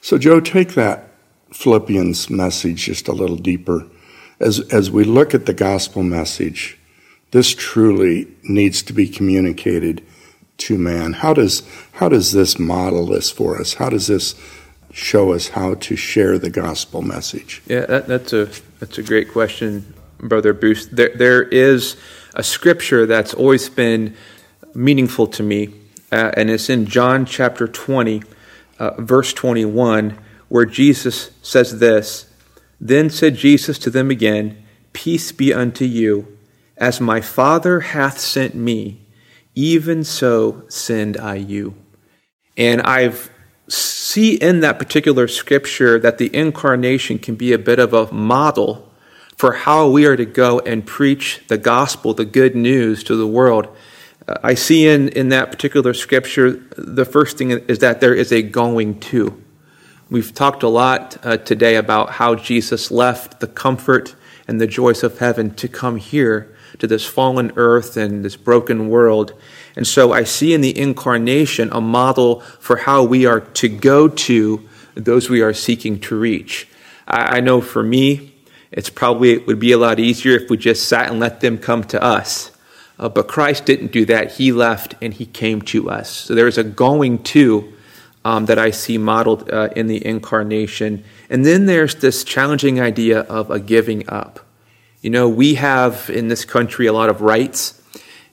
So, 0.00 0.18
Joe, 0.18 0.40
take 0.40 0.74
that 0.74 1.10
Philippians 1.52 2.30
message 2.30 2.84
just 2.84 3.08
a 3.08 3.12
little 3.12 3.36
deeper. 3.36 3.86
As, 4.38 4.60
as 4.72 4.90
we 4.90 5.04
look 5.04 5.34
at 5.34 5.46
the 5.46 5.52
gospel 5.52 6.02
message, 6.02 6.78
this 7.32 7.54
truly 7.54 8.28
needs 8.42 8.82
to 8.82 8.92
be 8.92 9.08
communicated 9.08 10.04
to 10.58 10.78
man. 10.78 11.14
How 11.14 11.34
does, 11.34 11.62
how 11.92 12.08
does 12.08 12.32
this 12.32 12.58
model 12.58 13.06
this 13.06 13.30
for 13.30 13.60
us? 13.60 13.74
How 13.74 13.88
does 13.88 14.06
this 14.06 14.34
show 14.92 15.32
us 15.32 15.48
how 15.48 15.74
to 15.74 15.96
share 15.96 16.38
the 16.38 16.50
gospel 16.50 17.02
message? 17.02 17.62
Yeah, 17.66 17.86
that, 17.86 18.06
that's, 18.06 18.32
a, 18.32 18.50
that's 18.78 18.98
a 18.98 19.02
great 19.02 19.30
question, 19.30 19.94
Brother 20.18 20.52
Bruce. 20.52 20.86
There, 20.86 21.10
there 21.14 21.42
is 21.42 21.96
a 22.34 22.42
scripture 22.42 23.06
that's 23.06 23.34
always 23.34 23.68
been 23.68 24.16
meaningful 24.74 25.26
to 25.28 25.42
me, 25.42 25.72
uh, 26.12 26.32
and 26.36 26.50
it's 26.50 26.68
in 26.68 26.86
John 26.86 27.24
chapter 27.24 27.68
20, 27.68 28.22
uh, 28.80 29.00
verse 29.00 29.32
21, 29.32 30.18
where 30.48 30.64
Jesus 30.64 31.30
says 31.42 31.78
this 31.78 32.26
Then 32.80 33.08
said 33.10 33.36
Jesus 33.36 33.78
to 33.78 33.90
them 33.90 34.10
again, 34.10 34.64
Peace 34.92 35.30
be 35.30 35.54
unto 35.54 35.84
you. 35.84 36.36
As 36.76 37.00
my 37.00 37.20
Father 37.20 37.80
hath 37.80 38.18
sent 38.18 38.54
me, 38.56 39.06
even 39.54 40.02
so 40.02 40.64
send 40.68 41.16
I 41.16 41.36
you. 41.36 41.74
And 42.56 42.82
I've 42.82 43.30
see 43.68 44.34
in 44.34 44.60
that 44.60 44.78
particular 44.78 45.28
scripture 45.28 45.98
that 46.00 46.18
the 46.18 46.34
incarnation 46.34 47.18
can 47.18 47.36
be 47.36 47.52
a 47.52 47.58
bit 47.58 47.78
of 47.78 47.94
a 47.94 48.12
model 48.12 48.90
for 49.36 49.52
how 49.52 49.88
we 49.88 50.04
are 50.04 50.16
to 50.16 50.24
go 50.24 50.58
and 50.60 50.84
preach 50.84 51.40
the 51.48 51.56
gospel, 51.56 52.12
the 52.12 52.24
good 52.24 52.56
news 52.56 53.04
to 53.04 53.14
the 53.14 53.26
world. 53.26 53.68
I 54.42 54.54
see 54.54 54.86
in, 54.86 55.08
in 55.08 55.30
that 55.30 55.50
particular 55.50 55.94
scripture, 55.94 56.50
the 56.76 57.04
first 57.04 57.38
thing 57.38 57.50
is 57.50 57.78
that 57.80 58.00
there 58.00 58.14
is 58.14 58.32
a 58.32 58.42
going 58.42 59.00
to. 59.00 59.42
We've 60.10 60.34
talked 60.34 60.62
a 60.62 60.68
lot 60.68 61.16
uh, 61.24 61.36
today 61.36 61.76
about 61.76 62.10
how 62.10 62.34
Jesus 62.34 62.90
left 62.90 63.40
the 63.40 63.46
comfort 63.46 64.14
and 64.48 64.60
the 64.60 64.66
joys 64.66 65.02
of 65.02 65.18
heaven 65.18 65.54
to 65.54 65.68
come 65.68 65.96
here 65.96 66.54
to 66.78 66.86
this 66.86 67.06
fallen 67.06 67.52
earth 67.56 67.96
and 67.96 68.24
this 68.24 68.36
broken 68.36 68.88
world. 68.88 69.32
And 69.76 69.86
so 69.86 70.12
I 70.12 70.24
see 70.24 70.52
in 70.52 70.60
the 70.60 70.76
incarnation 70.76 71.68
a 71.72 71.80
model 71.80 72.40
for 72.40 72.78
how 72.78 73.04
we 73.04 73.26
are 73.26 73.40
to 73.40 73.68
go 73.68 74.08
to 74.08 74.68
those 74.94 75.30
we 75.30 75.40
are 75.42 75.52
seeking 75.52 76.00
to 76.00 76.18
reach. 76.18 76.68
I, 77.06 77.38
I 77.38 77.40
know 77.40 77.60
for 77.60 77.82
me, 77.82 78.34
it's 78.72 78.90
probably 78.90 79.32
it 79.32 79.46
would 79.46 79.58
be 79.58 79.72
a 79.72 79.78
lot 79.78 79.98
easier 79.98 80.36
if 80.36 80.50
we 80.50 80.56
just 80.56 80.88
sat 80.88 81.10
and 81.10 81.20
let 81.20 81.40
them 81.40 81.58
come 81.58 81.84
to 81.84 82.02
us. 82.02 82.50
Uh, 83.00 83.08
but 83.08 83.26
Christ 83.26 83.64
didn't 83.64 83.92
do 83.92 84.04
that. 84.04 84.32
He 84.32 84.52
left 84.52 84.94
and 85.00 85.14
he 85.14 85.24
came 85.24 85.62
to 85.62 85.88
us. 85.88 86.10
So 86.10 86.34
there 86.34 86.46
is 86.46 86.58
a 86.58 86.62
going 86.62 87.22
to 87.24 87.72
um, 88.26 88.44
that 88.44 88.58
I 88.58 88.70
see 88.70 88.98
modeled 88.98 89.50
uh, 89.50 89.70
in 89.74 89.86
the 89.86 90.04
incarnation. 90.04 91.02
And 91.30 91.44
then 91.46 91.64
there's 91.64 91.94
this 91.94 92.22
challenging 92.24 92.78
idea 92.78 93.20
of 93.20 93.50
a 93.50 93.58
giving 93.58 94.06
up. 94.10 94.40
You 95.00 95.08
know, 95.08 95.30
we 95.30 95.54
have 95.54 96.10
in 96.10 96.28
this 96.28 96.44
country 96.44 96.86
a 96.86 96.92
lot 96.92 97.08
of 97.08 97.22
rights, 97.22 97.82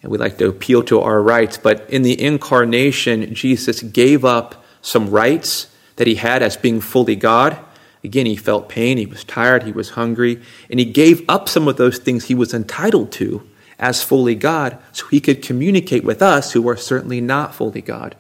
and 0.03 0.11
we 0.11 0.17
like 0.17 0.37
to 0.39 0.49
appeal 0.49 0.83
to 0.83 0.99
our 0.99 1.21
rights, 1.21 1.57
but 1.57 1.89
in 1.89 2.01
the 2.01 2.21
incarnation, 2.21 3.33
Jesus 3.33 3.81
gave 3.81 4.25
up 4.25 4.65
some 4.81 5.09
rights 5.09 5.67
that 5.95 6.07
he 6.07 6.15
had 6.15 6.43
as 6.43 6.57
being 6.57 6.81
fully 6.81 7.15
God. 7.15 7.57
Again, 8.03 8.25
he 8.25 8.35
felt 8.35 8.67
pain, 8.67 8.97
he 8.97 9.05
was 9.05 9.23
tired, 9.23 9.63
he 9.63 9.71
was 9.71 9.91
hungry, 9.91 10.41
and 10.69 10.77
he 10.77 10.85
gave 10.85 11.23
up 11.29 11.47
some 11.47 11.69
of 11.69 11.77
those 11.77 11.97
things 11.97 12.25
he 12.25 12.35
was 12.35 12.53
entitled 12.53 13.13
to 13.13 13.47
as 13.79 14.03
fully 14.03 14.35
God 14.35 14.77
so 14.91 15.07
he 15.07 15.19
could 15.19 15.41
communicate 15.41 16.03
with 16.03 16.21
us 16.21 16.53
who 16.53 16.67
are 16.67 16.77
certainly 16.77 17.21
not 17.21 17.53
fully 17.53 17.81
God. 17.81 18.15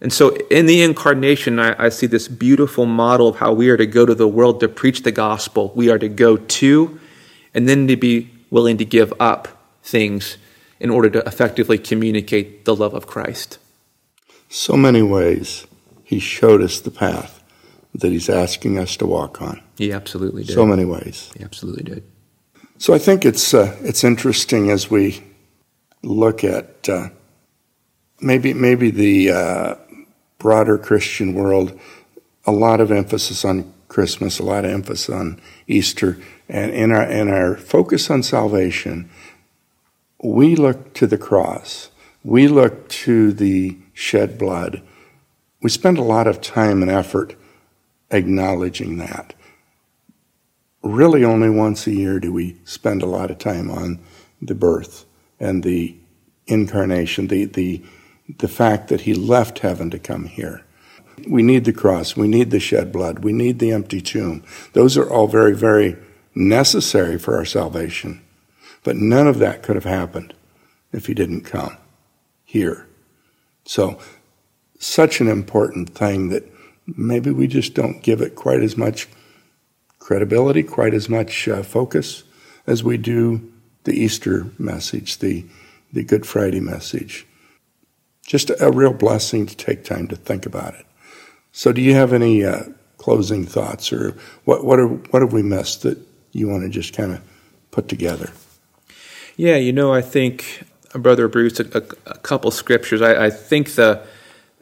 And 0.00 0.12
so 0.12 0.36
in 0.50 0.66
the 0.66 0.82
incarnation, 0.82 1.58
I, 1.58 1.86
I, 1.86 1.88
see 1.88 2.06
this 2.06 2.28
beautiful 2.28 2.84
model 2.84 3.28
of 3.28 3.36
how 3.36 3.54
we 3.54 3.70
are 3.70 3.76
to 3.76 3.86
go 3.86 4.04
to 4.04 4.14
the 4.14 4.28
world 4.28 4.60
to 4.60 4.68
preach 4.68 5.02
the 5.02 5.12
gospel. 5.12 5.72
We 5.74 5.88
are 5.88 5.98
to 5.98 6.08
go 6.08 6.36
to 6.36 7.00
and 7.54 7.68
then 7.68 7.88
to 7.88 7.96
be 7.96 8.30
willing 8.50 8.76
to 8.78 8.84
give 8.84 9.14
up 9.18 9.48
things 9.82 10.36
in 10.78 10.90
order 10.90 11.08
to 11.08 11.20
effectively 11.20 11.78
communicate 11.78 12.66
the 12.66 12.76
love 12.76 12.92
of 12.92 13.06
Christ. 13.06 13.58
So 14.50 14.76
many 14.76 15.00
ways 15.00 15.66
he 16.02 16.18
showed 16.18 16.60
us 16.60 16.80
the 16.80 16.90
path 16.90 17.42
that 17.94 18.12
he's 18.12 18.28
asking 18.28 18.78
us 18.78 18.96
to 18.98 19.06
walk 19.06 19.40
on. 19.40 19.62
He 19.78 19.92
absolutely 19.92 20.44
did. 20.44 20.54
So 20.54 20.66
many 20.66 20.84
ways. 20.84 21.30
He 21.36 21.44
absolutely 21.44 21.84
did. 21.84 22.04
So 22.76 22.92
I 22.92 22.98
think 22.98 23.24
it's 23.24 23.54
uh, 23.54 23.76
it's 23.82 24.02
interesting 24.02 24.70
as 24.70 24.90
we 24.90 25.22
look 26.02 26.42
at 26.42 26.88
uh, 26.88 27.10
maybe 28.20 28.52
maybe 28.52 28.90
the 28.90 29.30
uh, 29.30 29.74
broader 30.38 30.76
Christian 30.76 31.34
world, 31.34 31.78
a 32.44 32.52
lot 32.52 32.80
of 32.80 32.90
emphasis 32.90 33.44
on 33.44 33.72
Christmas, 33.86 34.40
a 34.40 34.42
lot 34.42 34.64
of 34.64 34.72
emphasis 34.72 35.08
on 35.08 35.40
Easter, 35.68 36.18
and 36.48 36.72
in 36.72 36.90
our, 36.90 37.04
in 37.04 37.28
our 37.28 37.56
focus 37.56 38.10
on 38.10 38.24
salvation, 38.24 39.08
we 40.22 40.56
look 40.56 40.94
to 40.94 41.06
the 41.06 41.16
cross. 41.16 41.90
We 42.24 42.48
look 42.48 42.88
to 42.88 43.32
the 43.32 43.76
shed 43.92 44.36
blood. 44.36 44.82
We 45.62 45.70
spend 45.70 45.98
a 45.98 46.02
lot 46.02 46.26
of 46.26 46.40
time 46.40 46.82
and 46.82 46.90
effort 46.90 47.36
acknowledging 48.10 48.98
that. 48.98 49.34
Really, 50.84 51.24
only 51.24 51.48
once 51.48 51.86
a 51.86 51.92
year 51.92 52.20
do 52.20 52.30
we 52.30 52.58
spend 52.64 53.02
a 53.02 53.06
lot 53.06 53.30
of 53.30 53.38
time 53.38 53.70
on 53.70 54.00
the 54.42 54.54
birth 54.54 55.06
and 55.40 55.62
the 55.62 55.96
incarnation, 56.46 57.28
the, 57.28 57.46
the, 57.46 57.82
the 58.38 58.48
fact 58.48 58.88
that 58.88 59.00
he 59.00 59.14
left 59.14 59.60
heaven 59.60 59.88
to 59.90 59.98
come 59.98 60.26
here. 60.26 60.62
We 61.26 61.42
need 61.42 61.64
the 61.64 61.72
cross. 61.72 62.18
We 62.18 62.28
need 62.28 62.50
the 62.50 62.60
shed 62.60 62.92
blood. 62.92 63.20
We 63.20 63.32
need 63.32 63.60
the 63.60 63.72
empty 63.72 64.02
tomb. 64.02 64.44
Those 64.74 64.98
are 64.98 65.08
all 65.08 65.26
very, 65.26 65.56
very 65.56 65.96
necessary 66.34 67.18
for 67.18 67.34
our 67.34 67.46
salvation. 67.46 68.20
But 68.82 68.96
none 68.96 69.26
of 69.26 69.38
that 69.38 69.62
could 69.62 69.76
have 69.76 69.84
happened 69.84 70.34
if 70.92 71.06
he 71.06 71.14
didn't 71.14 71.44
come 71.44 71.78
here. 72.44 72.86
So, 73.64 73.98
such 74.78 75.22
an 75.22 75.28
important 75.28 75.94
thing 75.94 76.28
that 76.28 76.44
maybe 76.86 77.30
we 77.30 77.46
just 77.46 77.72
don't 77.72 78.02
give 78.02 78.20
it 78.20 78.34
quite 78.34 78.60
as 78.60 78.76
much 78.76 79.08
credibility, 80.04 80.62
quite 80.62 80.92
as 80.92 81.08
much 81.08 81.48
uh, 81.48 81.62
focus 81.62 82.24
as 82.66 82.84
we 82.84 82.98
do 82.98 83.50
the 83.84 83.92
Easter 83.92 84.46
message, 84.58 85.18
the, 85.18 85.46
the 85.94 86.04
Good 86.04 86.26
Friday 86.26 86.60
message. 86.60 87.26
Just 88.26 88.50
a, 88.50 88.70
real 88.70 88.92
blessing 88.92 89.46
to 89.46 89.56
take 89.56 89.82
time 89.82 90.06
to 90.08 90.16
think 90.16 90.44
about 90.44 90.74
it. 90.74 90.84
So, 91.52 91.72
do 91.72 91.80
you 91.80 91.94
have 91.94 92.12
any 92.12 92.44
uh, 92.44 92.64
closing 92.98 93.46
thoughts, 93.46 93.92
or 93.92 94.14
what 94.44 94.64
what, 94.64 94.78
are, 94.78 94.88
what 94.88 95.22
have 95.22 95.32
we 95.32 95.42
missed 95.42 95.82
that 95.82 95.98
you 96.32 96.48
want 96.48 96.64
to 96.64 96.68
just 96.68 96.94
kind 96.94 97.12
of 97.12 97.20
put 97.70 97.88
together? 97.88 98.30
Yeah, 99.36 99.56
you 99.56 99.72
know, 99.72 99.92
I 99.92 100.02
think, 100.02 100.64
uh, 100.94 100.98
Brother 100.98 101.28
Bruce, 101.28 101.60
a, 101.60 101.82
a, 102.06 102.18
couple 102.18 102.50
scriptures. 102.50 103.02
I, 103.02 103.26
I 103.26 103.30
think 103.30 103.74
the 103.74 104.06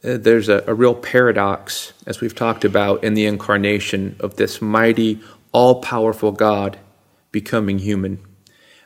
there's 0.02 0.48
a, 0.48 0.64
a, 0.66 0.74
real 0.74 0.94
paradox, 0.94 1.92
as 2.06 2.20
we've 2.20 2.34
talked 2.34 2.64
about, 2.64 3.04
in 3.04 3.14
the 3.14 3.24
incarnation 3.24 4.16
of 4.20 4.36
this 4.36 4.60
mighty, 4.60 5.20
all 5.52 5.80
powerful 5.80 6.32
God 6.32 6.78
becoming 7.30 7.78
human. 7.78 8.18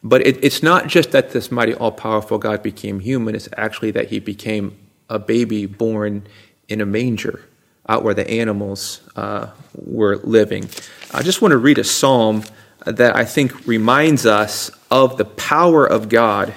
But 0.02 0.26
it, 0.26 0.44
it's 0.44 0.62
not 0.62 0.88
just 0.88 1.12
that 1.12 1.30
this 1.30 1.50
mighty, 1.50 1.74
all 1.74 1.90
powerful 1.90 2.38
God 2.38 2.62
became 2.62 3.00
human, 3.00 3.34
it's 3.34 3.48
actually 3.56 3.90
that 3.92 4.10
he 4.10 4.20
became 4.20 4.76
a 5.08 5.18
baby 5.18 5.66
born 5.66 6.26
in 6.68 6.80
a 6.80 6.86
manger 6.86 7.42
out 7.88 8.02
where 8.02 8.14
the 8.14 8.28
animals 8.28 9.00
uh, 9.14 9.48
were 9.74 10.16
living. 10.18 10.68
I 11.12 11.22
just 11.22 11.40
want 11.40 11.52
to 11.52 11.58
read 11.58 11.78
a 11.78 11.84
psalm 11.84 12.44
that 12.84 13.16
I 13.16 13.24
think 13.24 13.66
reminds 13.66 14.26
us 14.26 14.70
of 14.90 15.16
the 15.16 15.24
power 15.24 15.86
of 15.86 16.08
God. 16.08 16.52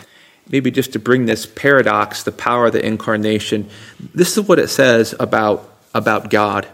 Maybe 0.50 0.72
just 0.72 0.94
to 0.94 1.00
bring 1.00 1.26
this 1.26 1.46
paradox, 1.46 2.24
the 2.24 2.32
power 2.32 2.68
of 2.68 2.74
the 2.74 2.86
incarnation. 2.86 3.70
This 4.14 4.38
is 4.38 4.48
what 4.48 4.60
it 4.60 4.70
says 4.70 5.14
about, 5.20 5.70
about 5.94 6.30
God, 6.30 6.68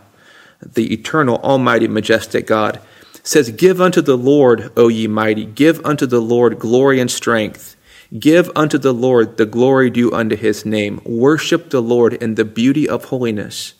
the 0.62 0.94
eternal, 0.94 1.38
almighty, 1.38 1.88
majestic 1.88 2.48
God. 2.48 2.80
It 3.16 3.28
says, 3.28 3.52
Give 3.52 3.82
unto 3.82 4.02
the 4.02 4.18
Lord, 4.18 4.72
O 4.78 4.88
ye 4.88 5.08
mighty, 5.08 5.46
give 5.46 5.86
unto 5.86 6.06
the 6.06 6.22
Lord 6.22 6.58
glory 6.60 7.00
and 7.00 7.12
strength. 7.12 7.76
Give 8.18 8.50
unto 8.56 8.78
the 8.78 8.94
Lord 8.94 9.38
the 9.38 9.46
glory 9.46 9.90
due 9.90 10.12
unto 10.12 10.36
his 10.36 10.66
name. 10.66 11.02
Worship 11.04 11.70
the 11.70 11.82
Lord 11.82 12.14
in 12.14 12.36
the 12.36 12.46
beauty 12.46 12.88
of 12.88 13.06
holiness. 13.06 13.74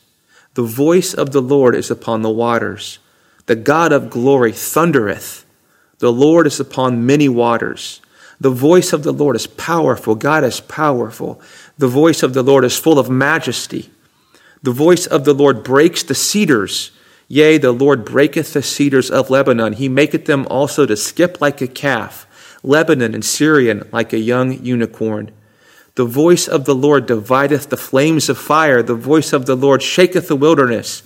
The 0.56 0.64
voice 0.64 1.14
of 1.14 1.32
the 1.32 1.42
Lord 1.42 1.76
is 1.76 1.92
upon 1.92 2.22
the 2.22 2.30
waters. 2.30 3.00
The 3.46 3.56
God 3.56 3.92
of 3.92 4.10
glory 4.10 4.52
thundereth. 4.52 5.46
The 6.00 6.12
Lord 6.12 6.48
is 6.48 6.60
upon 6.60 7.06
many 7.06 7.30
waters. 7.30 8.02
The 8.40 8.50
voice 8.50 8.94
of 8.94 9.04
the 9.04 9.14
Lord 9.14 9.36
is 9.36 9.48
powerful. 9.48 10.16
God 10.16 10.44
is 10.44 10.60
powerful. 10.60 11.42
The 11.78 11.88
voice 11.88 12.24
of 12.24 12.34
the 12.34 12.44
Lord 12.44 12.66
is 12.66 12.78
full 12.78 13.00
of 13.00 13.10
majesty. 13.10 13.90
The 14.62 14.72
voice 14.72 15.06
of 15.06 15.26
the 15.26 15.34
Lord 15.34 15.64
breaks 15.64 16.04
the 16.04 16.16
cedars. 16.16 16.92
Yea, 17.28 17.58
the 17.58 17.72
Lord 17.72 18.06
breaketh 18.06 18.54
the 18.54 18.62
cedars 18.62 19.10
of 19.10 19.30
Lebanon. 19.30 19.74
He 19.74 19.90
maketh 19.90 20.26
them 20.26 20.46
also 20.50 20.86
to 20.86 20.98
skip 20.98 21.40
like 21.40 21.62
a 21.62 21.68
calf, 21.68 22.28
Lebanon 22.62 23.14
and 23.14 23.24
Sirion 23.24 23.88
like 23.92 24.14
a 24.14 24.20
young 24.20 24.64
unicorn. 24.64 25.32
The 25.96 26.06
voice 26.06 26.48
of 26.48 26.66
the 26.66 26.76
Lord 26.76 27.06
divideth 27.06 27.70
the 27.70 27.78
flames 27.78 28.28
of 28.28 28.38
fire. 28.38 28.84
The 28.84 28.96
voice 28.96 29.34
of 29.34 29.46
the 29.46 29.56
Lord 29.56 29.82
shaketh 29.82 30.28
the 30.28 30.36
wilderness. 30.36 31.04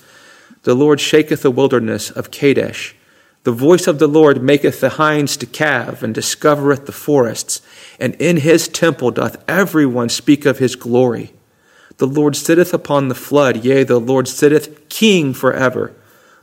The 0.64 0.74
Lord 0.74 1.00
shaketh 1.00 1.44
the 1.44 1.52
wilderness 1.52 2.10
of 2.10 2.32
Kadesh. 2.32 2.96
The 3.44 3.52
voice 3.52 3.88
of 3.88 4.00
the 4.00 4.08
Lord 4.08 4.44
maketh 4.44 4.82
the 4.82 4.90
hinds 4.90 5.38
to 5.38 5.46
calve, 5.46 6.04
and 6.04 6.14
discovereth 6.14 6.86
the 6.86 6.92
forests. 6.92 7.62
And 8.00 8.16
in 8.16 8.38
his 8.38 8.68
temple 8.68 9.12
doth 9.12 9.44
every 9.48 9.86
one 9.86 10.10
speak 10.10 10.46
of 10.46 10.60
his 10.60 10.76
glory. 10.76 11.32
The 11.98 12.08
Lord 12.08 12.36
sitteth 12.36 12.74
upon 12.74 13.08
the 13.08 13.16
flood, 13.16 13.64
yea, 13.64 13.84
the 13.84 14.00
Lord 14.00 14.28
sitteth 14.28 14.90
king 14.90 15.34
forever. 15.34 15.94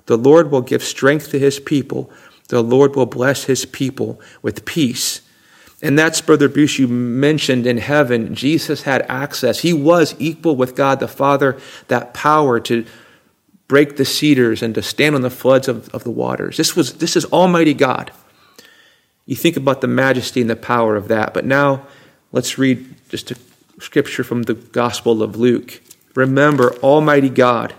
The 0.07 0.19
Lord 0.19 0.51
will 0.51 0.63
give 0.63 0.83
strength 0.83 1.31
to 1.31 1.39
his 1.39 1.59
people. 1.61 2.11
The 2.49 2.63
Lord 2.63 2.95
will 2.95 3.07
bless 3.07 3.45
his 3.45 3.65
people 3.67 4.21
with 4.43 4.65
peace. 4.65 5.21
And 5.83 5.99
that's, 5.99 6.21
Brother 6.21 6.49
Bruce, 6.49 6.79
you 6.79 6.89
mentioned 6.89 7.67
in 7.67 7.79
heaven, 7.79 8.35
Jesus 8.35 8.83
had 8.83 9.03
access. 9.03 9.61
He 9.61 9.73
was 9.73 10.15
equal 10.19 10.57
with 10.57 10.75
God 10.75 11.01
the 11.01 11.09
Father, 11.09 11.59
that 11.89 12.15
power 12.15 12.59
to 12.61 12.87
break 13.69 13.97
the 13.97 14.05
cedars 14.05 14.63
and 14.63 14.75
to 14.75 14.83
stand 14.83 15.15
on 15.15 15.23
the 15.23 15.31
floods 15.31 15.69
of, 15.69 15.89
of 15.91 16.05
the 16.05 16.11
waters. 16.11 16.57
This, 16.57 16.77
was, 16.77 16.95
this 16.95 17.17
is 17.17 17.25
Almighty 17.27 17.75
God. 17.75 18.13
You 19.25 19.35
think 19.35 19.57
about 19.57 19.81
the 19.81 19.89
majesty 19.89 20.41
and 20.41 20.49
the 20.49 20.57
power 20.57 20.97
of 20.97 21.09
that. 21.09 21.35
But 21.35 21.45
now 21.45 21.87
let's 22.31 22.59
read 22.59 22.95
just 23.09 23.31
a 23.33 23.37
scripture 23.81 24.25
from 24.25 24.45
the 24.45 24.55
Gospel 24.55 25.23
of 25.23 25.37
Luke. 25.37 25.83
Remember, 26.15 26.75
Almighty 26.77 27.29
God. 27.29 27.75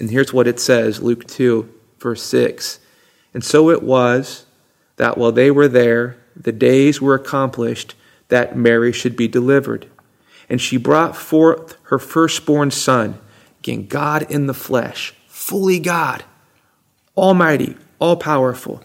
And 0.00 0.10
here's 0.10 0.32
what 0.32 0.48
it 0.48 0.58
says 0.58 1.00
Luke 1.00 1.26
2, 1.26 1.72
verse 1.98 2.22
6. 2.22 2.80
And 3.34 3.44
so 3.44 3.70
it 3.70 3.82
was 3.82 4.46
that 4.96 5.16
while 5.16 5.32
they 5.32 5.50
were 5.50 5.68
there, 5.68 6.18
the 6.34 6.52
days 6.52 7.00
were 7.00 7.14
accomplished 7.14 7.94
that 8.28 8.56
Mary 8.56 8.92
should 8.92 9.16
be 9.16 9.28
delivered. 9.28 9.88
And 10.48 10.60
she 10.60 10.76
brought 10.76 11.16
forth 11.16 11.76
her 11.84 11.98
firstborn 11.98 12.70
son, 12.70 13.18
again, 13.62 13.86
God 13.86 14.28
in 14.28 14.48
the 14.48 14.54
flesh, 14.54 15.14
fully 15.28 15.78
God, 15.78 16.24
almighty, 17.16 17.76
all 18.00 18.16
powerful. 18.16 18.82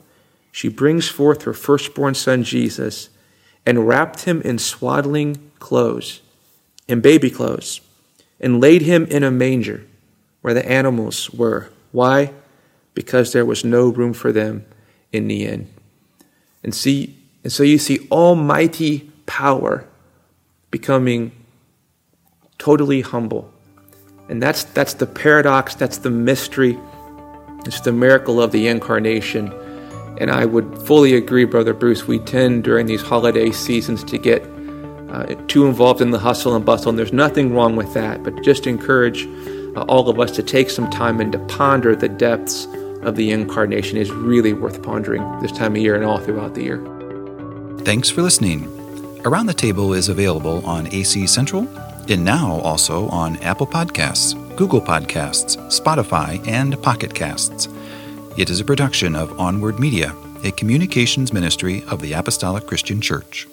She 0.52 0.70
brings 0.70 1.08
forth 1.08 1.44
her 1.44 1.54
firstborn 1.54 2.14
son, 2.14 2.44
Jesus, 2.44 3.10
and 3.66 3.88
wrapped 3.88 4.26
him 4.26 4.40
in 4.44 4.60
swaddling 4.60 5.52
clothes, 5.58 6.22
in 6.88 7.02
baby 7.02 7.32
clothes, 7.32 7.82
and 8.40 8.62
laid 8.62 8.84
him 8.84 9.06
in 9.06 9.24
a 9.24 9.32
manger 9.32 9.84
where 10.42 10.54
the 10.54 10.70
animals 10.70 11.32
were. 11.32 11.70
Why? 11.92 12.34
Because 12.94 13.34
there 13.34 13.46
was 13.46 13.66
no 13.66 13.90
room 13.90 14.14
for 14.14 14.32
them 14.32 14.64
in 15.12 15.28
the 15.28 15.46
inn. 15.46 15.74
And 16.64 16.76
see, 16.76 17.18
and 17.44 17.52
so 17.52 17.64
you 17.64 17.80
see 17.80 18.08
almighty 18.12 19.12
power 19.26 19.88
becoming 20.70 21.32
totally 22.60 23.02
humble. 23.02 23.52
And 24.30 24.42
that's, 24.42 24.66
that's 24.66 24.96
the 24.96 25.08
paradox, 25.08 25.76
that's 25.76 26.00
the 26.00 26.10
mystery, 26.10 26.78
it's 27.66 27.82
the 27.82 27.94
miracle 27.94 28.42
of 28.42 28.52
the 28.52 28.68
incarnation. 28.68 29.54
And 30.20 30.32
I 30.32 30.46
would 30.46 30.82
fully 30.84 31.16
agree, 31.16 31.46
Brother 31.46 31.74
Bruce, 31.74 32.08
we 32.08 32.20
tend 32.20 32.64
during 32.64 32.88
these 32.88 33.02
holiday 33.02 33.52
seasons 33.52 34.04
to 34.06 34.18
get 34.18 34.44
uh, 35.10 35.36
too 35.48 35.68
involved 35.68 36.02
in 36.02 36.12
the 36.12 36.20
hustle 36.20 36.56
and 36.56 36.66
bustle, 36.66 36.90
and 36.90 37.00
there's 37.00 37.14
nothing 37.14 37.54
wrong 37.54 37.76
with 37.76 37.94
that. 37.94 38.24
But 38.24 38.42
just 38.44 38.68
encourage 38.68 39.26
uh, 39.76 39.82
all 39.84 40.10
of 40.10 40.20
us 40.20 40.32
to 40.32 40.44
take 40.44 40.70
some 40.70 40.90
time 40.90 41.22
and 41.22 41.32
to 41.32 41.40
ponder 41.40 41.96
the 41.96 42.10
depths 42.10 42.66
of 43.04 43.16
the 43.16 43.32
incarnation 43.32 43.98
is 43.98 44.12
really 44.12 44.54
worth 44.54 44.82
pondering 44.82 45.22
this 45.40 45.52
time 45.52 45.74
of 45.76 45.82
year 45.82 45.96
and 45.96 46.04
all 46.04 46.18
throughout 46.18 46.56
the 46.56 46.64
year. 46.64 46.84
Thanks 47.82 48.10
for 48.10 48.22
listening. 48.22 48.68
Around 49.24 49.46
the 49.46 49.54
Table 49.54 49.94
is 49.94 50.10
available 50.10 50.66
on 50.66 50.88
AC 50.94 51.28
Central 51.28 51.68
and 52.10 52.24
now 52.24 52.60
also 52.62 53.08
on 53.10 53.38
Apple 53.38 53.68
Podcasts, 53.68 54.34
Google 54.56 54.82
Podcasts, 54.82 55.58
Spotify, 55.68 56.46
and 56.48 56.82
Pocket 56.82 57.14
Casts. 57.14 57.68
It 58.38 58.50
is 58.50 58.60
a 58.60 58.66
production 58.66 59.16
of 59.16 59.40
Onward 59.40 59.80
Media, 59.80 60.16
a 60.44 60.52
communications 60.52 61.34
ministry 61.34 61.84
of 61.90 62.02
the 62.02 62.14
Apostolic 62.14 62.68
Christian 62.68 63.02
Church. 63.02 63.48